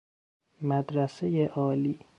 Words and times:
مدرسۀ 0.69 1.45
عالی 1.55 1.97